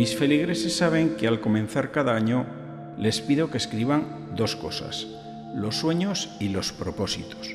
[0.00, 2.46] Mis feligreses saben que al comenzar cada año
[2.96, 5.06] les pido que escriban dos cosas,
[5.54, 7.54] los sueños y los propósitos.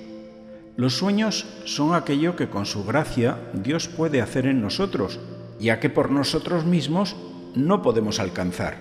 [0.77, 5.19] Los sueños son aquello que con su gracia Dios puede hacer en nosotros,
[5.59, 7.15] ya que por nosotros mismos
[7.55, 8.77] no podemos alcanzar,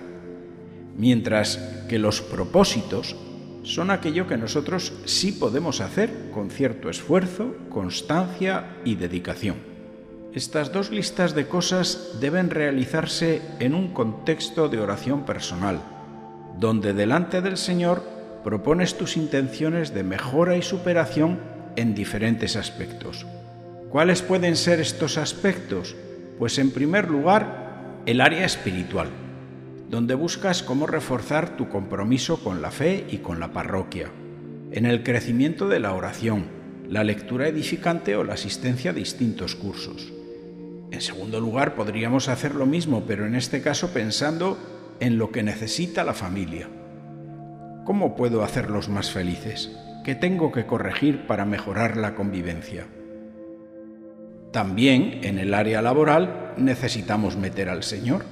[0.95, 1.57] mientras
[1.89, 3.15] que los propósitos
[3.63, 9.74] son aquello que nosotros sí podemos hacer con cierto esfuerzo, constancia y dedicación.
[10.35, 15.79] Estas dos listas de cosas deben realizarse en un contexto de oración personal,
[16.59, 18.03] donde delante del Señor
[18.43, 21.39] propones tus intenciones de mejora y superación
[21.77, 23.25] en diferentes aspectos.
[23.89, 25.95] ¿Cuáles pueden ser estos aspectos?
[26.37, 29.07] Pues en primer lugar, el área espiritual,
[29.89, 34.11] donde buscas cómo reforzar tu compromiso con la fe y con la parroquia,
[34.73, 36.47] en el crecimiento de la oración,
[36.89, 40.11] la lectura edificante o la asistencia a distintos cursos.
[40.95, 44.57] En segundo lugar, podríamos hacer lo mismo, pero en este caso pensando
[45.01, 46.69] en lo que necesita la familia.
[47.83, 49.77] ¿Cómo puedo hacerlos más felices?
[50.05, 52.85] ¿Qué tengo que corregir para mejorar la convivencia?
[54.53, 58.23] También en el área laboral necesitamos meter al Señor.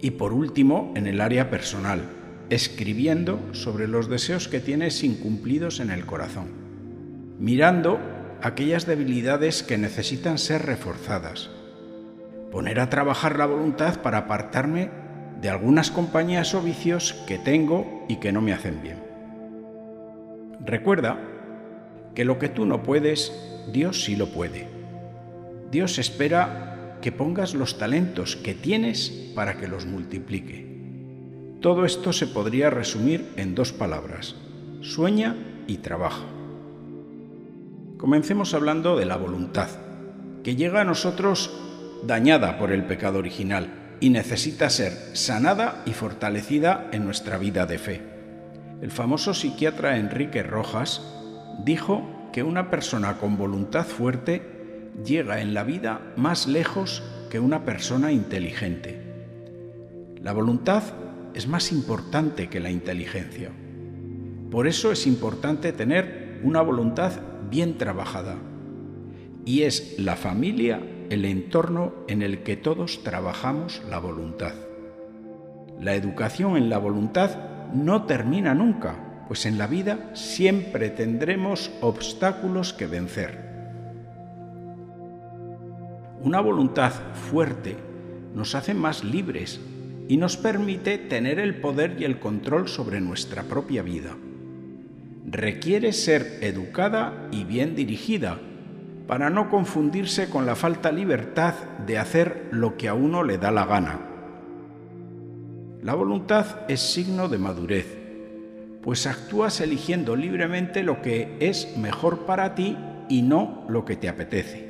[0.00, 2.00] Y por último, en el área personal,
[2.48, 6.46] escribiendo sobre los deseos que tienes incumplidos en el corazón,
[7.38, 8.00] mirando
[8.40, 11.50] aquellas debilidades que necesitan ser reforzadas,
[12.50, 14.90] poner a trabajar la voluntad para apartarme
[15.40, 18.98] de algunas compañías o vicios que tengo y que no me hacen bien.
[20.64, 21.18] Recuerda
[22.14, 23.32] que lo que tú no puedes,
[23.72, 24.68] Dios sí lo puede.
[25.70, 30.66] Dios espera que pongas los talentos que tienes para que los multiplique.
[31.60, 34.36] Todo esto se podría resumir en dos palabras,
[34.80, 36.24] sueña y trabaja.
[37.98, 39.68] Comencemos hablando de la voluntad,
[40.42, 41.67] que llega a nosotros
[42.04, 43.68] dañada por el pecado original
[44.00, 48.02] y necesita ser sanada y fortalecida en nuestra vida de fe.
[48.80, 51.02] El famoso psiquiatra Enrique Rojas
[51.64, 54.42] dijo que una persona con voluntad fuerte
[55.04, 59.02] llega en la vida más lejos que una persona inteligente.
[60.22, 60.82] La voluntad
[61.34, 63.50] es más importante que la inteligencia.
[64.50, 67.12] Por eso es importante tener una voluntad
[67.50, 68.36] bien trabajada.
[69.44, 70.80] Y es la familia
[71.10, 74.54] el entorno en el que todos trabajamos la voluntad.
[75.80, 77.36] La educación en la voluntad
[77.72, 83.48] no termina nunca, pues en la vida siempre tendremos obstáculos que vencer.
[86.22, 86.92] Una voluntad
[87.30, 87.76] fuerte
[88.34, 89.60] nos hace más libres
[90.08, 94.16] y nos permite tener el poder y el control sobre nuestra propia vida.
[95.26, 98.40] Requiere ser educada y bien dirigida,
[99.08, 101.54] para no confundirse con la falta libertad
[101.86, 104.00] de hacer lo que a uno le da la gana.
[105.82, 107.86] La voluntad es signo de madurez,
[108.82, 112.76] pues actúas eligiendo libremente lo que es mejor para ti
[113.08, 114.68] y no lo que te apetece.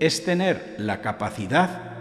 [0.00, 1.94] Es tener la capacidad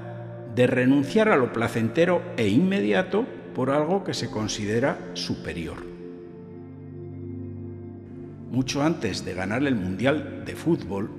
[0.53, 5.85] de renunciar a lo placentero e inmediato por algo que se considera superior.
[8.51, 11.18] Mucho antes de ganar el Mundial de Fútbol,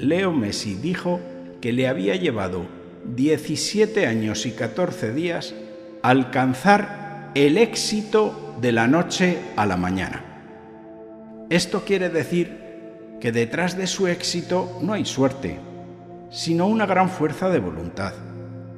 [0.00, 1.20] Leo Messi dijo
[1.60, 2.64] que le había llevado
[3.14, 5.54] 17 años y 14 días
[6.02, 10.24] alcanzar el éxito de la noche a la mañana.
[11.50, 12.58] Esto quiere decir
[13.20, 15.58] que detrás de su éxito no hay suerte,
[16.30, 18.14] sino una gran fuerza de voluntad.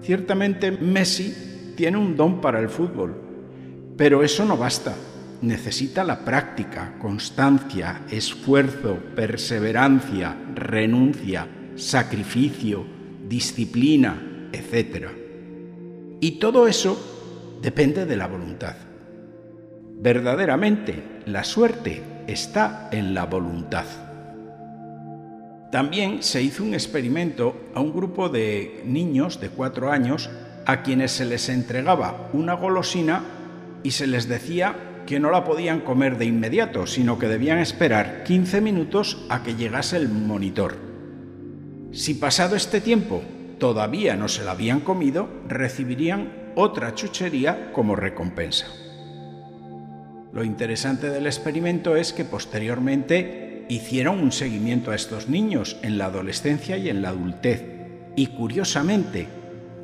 [0.03, 3.15] Ciertamente Messi tiene un don para el fútbol,
[3.97, 4.95] pero eso no basta
[5.43, 12.85] necesita la práctica, constancia, esfuerzo, perseverancia, renuncia, sacrificio,
[13.29, 15.09] disciplina, etc.
[16.21, 18.77] Y todo eso depende de la voluntad.
[20.01, 23.85] Verdaderamente, la suerte está en la voluntad.
[25.71, 30.31] También se hizo un experimento a un grupo de niños de cuatro años
[30.67, 33.23] a quienes se les entregaba una golosina
[33.83, 38.25] y se les decía que no la podían comer de inmediato, sino que debían esperar
[38.25, 40.77] 15 minutos a que llegase el monitor.
[41.93, 43.23] Si pasado este tiempo
[43.59, 48.67] todavía no se la habían comido, recibirían otra chuchería como recompensa.
[50.33, 56.07] Lo interesante del experimento es que posteriormente hicieron un seguimiento a estos niños en la
[56.07, 57.65] adolescencia y en la adultez,
[58.17, 59.29] y curiosamente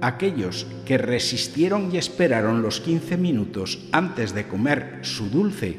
[0.01, 5.77] aquellos que resistieron y esperaron los 15 minutos antes de comer su dulce,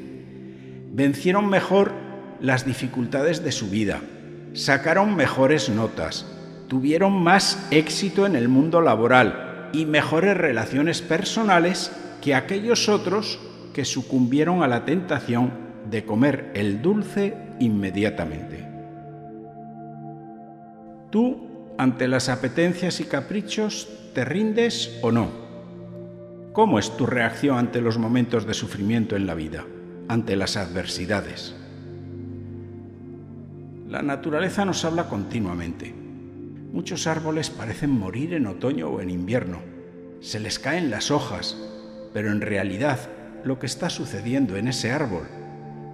[0.92, 1.94] vencieron mejor
[2.42, 4.02] las dificultades de su vida,
[4.54, 6.26] sacaron mejores notas,
[6.68, 13.40] tuvieron más éxito en el mundo laboral y mejores relaciones personales que aquellos otros
[13.74, 15.52] que sucumbieron a la tentación
[15.90, 18.68] de comer el dulce inmediatamente.
[21.10, 25.30] Tú, ante las apetencias y caprichos, ¿te rindes o no?
[26.54, 29.66] ¿Cómo es tu reacción ante los momentos de sufrimiento en la vida,
[30.08, 31.56] ante las adversidades?
[33.88, 35.94] La naturaleza nos habla continuamente.
[36.72, 39.60] Muchos árboles parecen morir en otoño o en invierno.
[40.22, 41.58] Se les caen las hojas,
[42.14, 43.00] pero en realidad
[43.44, 45.28] lo que está sucediendo en ese árbol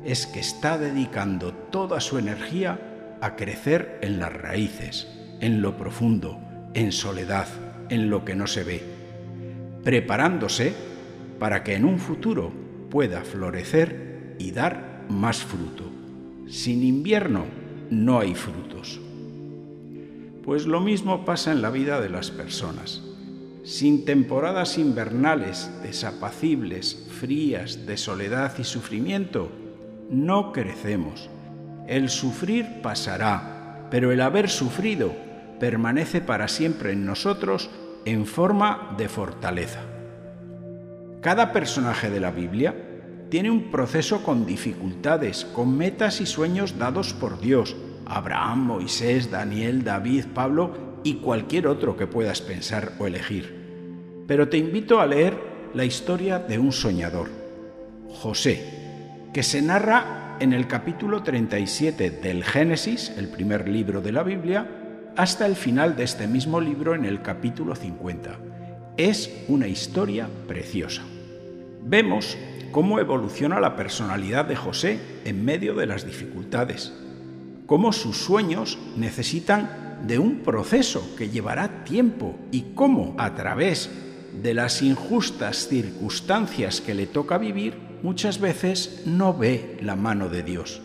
[0.03, 5.07] es que está dedicando toda su energía a crecer en las raíces,
[5.39, 6.39] en lo profundo,
[6.73, 7.47] en soledad,
[7.89, 8.81] en lo que no se ve,
[9.83, 10.73] preparándose
[11.39, 12.51] para que en un futuro
[12.89, 15.83] pueda florecer y dar más fruto.
[16.47, 17.45] Sin invierno
[17.89, 18.99] no hay frutos.
[20.43, 23.01] Pues lo mismo pasa en la vida de las personas.
[23.63, 29.51] Sin temporadas invernales desapacibles, frías, de soledad y sufrimiento,
[30.11, 31.29] no crecemos.
[31.87, 35.24] El sufrir pasará, pero el haber sufrido
[35.59, 37.69] permanece para siempre en nosotros
[38.05, 39.81] en forma de fortaleza.
[41.21, 42.75] Cada personaje de la Biblia
[43.29, 47.75] tiene un proceso con dificultades, con metas y sueños dados por Dios.
[48.05, 54.23] Abraham, Moisés, Daniel, David, Pablo y cualquier otro que puedas pensar o elegir.
[54.27, 55.37] Pero te invito a leer
[55.73, 57.29] la historia de un soñador,
[58.07, 64.23] José, que se narra en el capítulo 37 del Génesis, el primer libro de la
[64.23, 64.84] Biblia,
[65.15, 68.37] hasta el final de este mismo libro en el capítulo 50.
[68.97, 71.03] Es una historia preciosa.
[71.83, 72.37] Vemos
[72.71, 76.93] cómo evoluciona la personalidad de José en medio de las dificultades,
[77.65, 83.89] cómo sus sueños necesitan de un proceso que llevará tiempo y cómo a través
[84.41, 90.43] de las injustas circunstancias que le toca vivir, muchas veces no ve la mano de
[90.43, 90.81] Dios.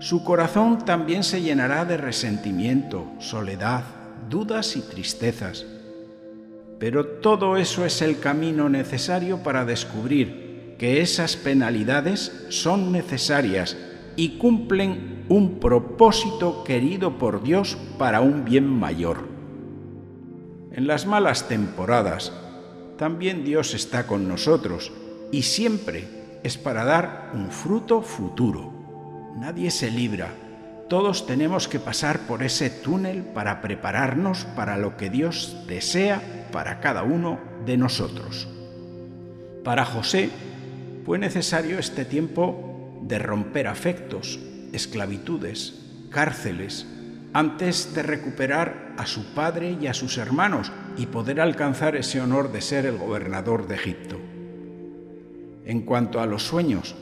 [0.00, 3.84] Su corazón también se llenará de resentimiento, soledad,
[4.30, 5.66] dudas y tristezas.
[6.78, 13.76] Pero todo eso es el camino necesario para descubrir que esas penalidades son necesarias
[14.16, 19.28] y cumplen un propósito querido por Dios para un bien mayor.
[20.72, 22.32] En las malas temporadas,
[22.96, 24.92] también Dios está con nosotros
[25.30, 28.79] y siempre es para dar un fruto futuro.
[29.36, 30.32] Nadie se libra,
[30.90, 36.80] todos tenemos que pasar por ese túnel para prepararnos para lo que Dios desea para
[36.80, 38.48] cada uno de nosotros.
[39.62, 40.30] Para José,
[41.06, 44.40] fue necesario este tiempo de romper afectos,
[44.72, 45.80] esclavitudes,
[46.10, 46.86] cárceles,
[47.32, 52.50] antes de recuperar a su padre y a sus hermanos y poder alcanzar ese honor
[52.50, 54.18] de ser el gobernador de Egipto.
[55.64, 56.96] En cuanto a los sueños,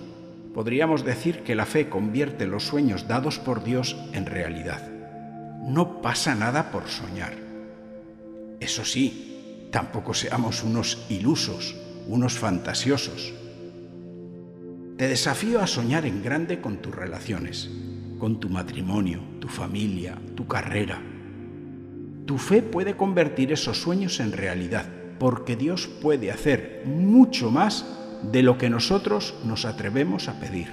[0.58, 4.90] podríamos decir que la fe convierte los sueños dados por Dios en realidad.
[5.62, 7.32] No pasa nada por soñar.
[8.58, 11.76] Eso sí, tampoco seamos unos ilusos,
[12.08, 13.32] unos fantasiosos.
[14.96, 17.70] Te desafío a soñar en grande con tus relaciones,
[18.18, 21.00] con tu matrimonio, tu familia, tu carrera.
[22.26, 24.86] Tu fe puede convertir esos sueños en realidad,
[25.20, 27.86] porque Dios puede hacer mucho más
[28.22, 30.68] de lo que nosotros nos atrevemos a pedir.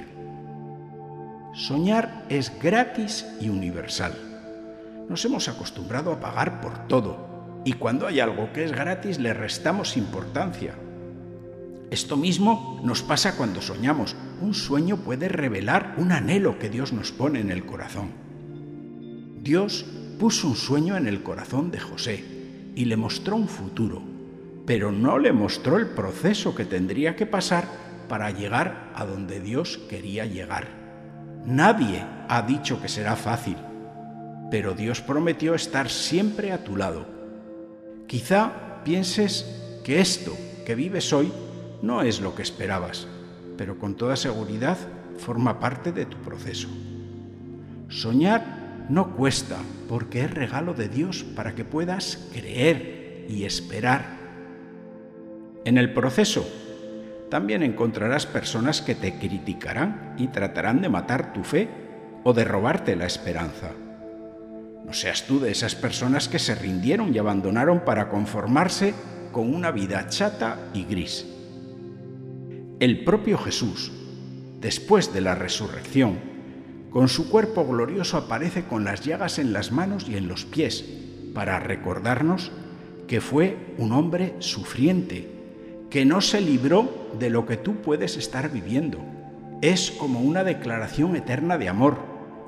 [1.54, 4.14] Soñar es gratis y universal.
[5.10, 9.34] Nos hemos acostumbrado a pagar por todo, y cuando hay algo que es gratis le
[9.34, 10.76] restamos importancia,
[11.92, 14.16] esto mismo nos pasa cuando soñamos.
[14.42, 18.10] Un sueño puede revelar un anhelo que Dios nos pone en el corazón.
[19.42, 19.86] Dios
[20.20, 22.26] puso un sueño en el corazón de José
[22.76, 24.02] y le mostró un futuro,
[24.66, 27.66] pero no le mostró el proceso que tendría que pasar
[28.08, 30.68] para llegar a donde Dios quería llegar.
[31.46, 33.58] Nadie ha dicho que será fácil,
[34.50, 37.06] pero Dios prometió estar siempre a tu lado.
[38.08, 41.32] Quizá pienses que esto que vives hoy
[41.82, 43.08] no es lo que esperabas,
[43.58, 44.78] pero con toda seguridad
[45.18, 46.68] forma parte de tu proceso.
[47.90, 49.58] Soñar no cuesta
[49.88, 54.25] porque es regalo de Dios para que puedas creer y esperar.
[55.66, 56.48] En el proceso
[57.30, 61.68] también encontrarás personas que te criticarán y tratarán de matar tu fe
[62.24, 63.72] o de robarte la esperanza.
[64.86, 68.94] No seas tú de esas personas que se rindieron y abandonaron para conformarse
[69.32, 71.26] con una vida chata y gris.
[72.80, 73.92] El propio Jesús,
[74.62, 76.20] después de la resurrección,
[76.92, 80.86] con su cuerpo glorioso aparece con las llagas en las manos y en los pies,
[81.34, 82.52] para recordarnos
[83.08, 85.35] que fue un hombre sufriente,
[85.96, 89.00] que no se libró de lo que tú puedes estar viviendo.
[89.62, 92.00] Es como una declaración eterna de amor.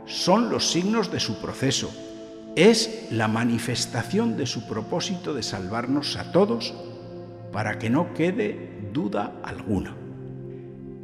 [0.06, 1.90] Son los signos de su proceso.
[2.58, 6.74] Es la manifestación de su propósito de salvarnos a todos
[7.54, 9.96] para que no quede duda alguna.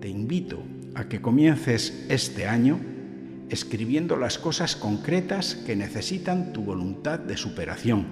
[0.01, 0.61] Te invito
[0.95, 2.77] a que comiences este año
[3.47, 8.05] escribiendo las cosas concretas que necesitan tu voluntad de superación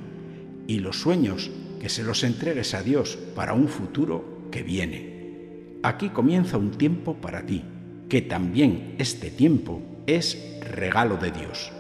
[0.68, 5.80] y los sueños que se los entregues a Dios para un futuro que viene.
[5.82, 7.64] Aquí comienza un tiempo para ti,
[8.08, 11.72] que también este tiempo es regalo de Dios.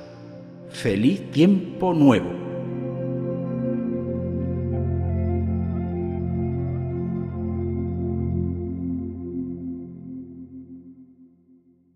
[0.71, 2.40] Feliz tiempo nuevo